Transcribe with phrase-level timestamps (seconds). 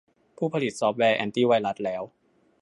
[0.37, 2.01] ผู้ผลิตซอฟต์แวร์แอนตี้ไวรัสแล้ว